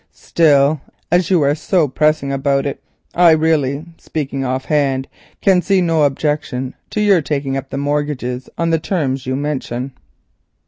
"Still, 0.11 0.81
as 1.11 1.29
you 1.29 1.43
are 1.43 1.53
so 1.53 1.87
pressing 1.87 2.33
about 2.33 2.65
it, 2.65 2.81
I 3.13 3.29
really, 3.33 3.85
speaking 3.99 4.43
off 4.43 4.65
hand, 4.65 5.07
can 5.41 5.61
see 5.61 5.79
no 5.79 6.05
objection 6.05 6.73
to 6.89 6.99
your 7.01 7.21
taking 7.21 7.55
up 7.55 7.69
the 7.69 7.77
mortgages 7.77 8.49
on 8.57 8.71
the 8.71 8.79
terms 8.79 9.27
you 9.27 9.35
mention." 9.35 9.91